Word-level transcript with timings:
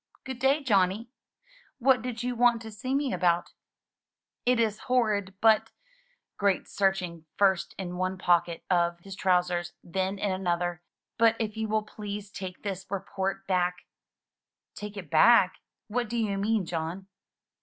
"Good 0.23 0.39
day, 0.39 0.63
Johnny! 0.63 1.11
What 1.77 2.01
did 2.01 2.23
you 2.23 2.35
want 2.35 2.59
to 2.63 2.71
see 2.71 2.95
me 2.95 3.13
about?" 3.13 3.51
"It 4.47 4.59
is 4.59 4.79
horrid, 4.89 5.35
but"— 5.41 5.69
great 6.39 6.67
searching 6.67 7.25
first 7.37 7.75
in 7.77 7.97
one 7.97 8.17
pocket 8.17 8.63
of 8.67 8.97
his 9.01 9.15
trousers, 9.15 9.73
then 9.83 10.17
in 10.17 10.43
the 10.45 10.49
other— 10.49 10.81
"but 11.19 11.35
if 11.37 11.55
you 11.55 11.67
will 11.67 11.83
please 11.83 12.31
take 12.31 12.63
this 12.63 12.87
report 12.89 13.45
back"— 13.45 13.75
103 14.79 14.87
MY 14.87 14.89
BOOK 14.89 14.91
HOUSE 14.91 14.91
'Take 14.91 14.97
it 15.05 15.11
back? 15.11 15.57
What 15.87 16.09
do 16.09 16.17
you 16.17 16.35
mean, 16.39 16.65
John?" 16.65 17.05